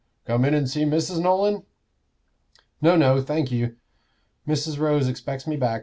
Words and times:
"Come 0.25 0.45
in 0.45 0.55
and 0.55 0.67
see 0.67 0.83
Mrs. 0.83 1.21
Nolan?" 1.21 1.61
"No, 2.81 2.95
no, 2.95 3.21
thankye. 3.21 3.75
Mrs. 4.47 4.79
Rose 4.79 5.07
expects 5.07 5.45
me 5.45 5.57
back. 5.57 5.79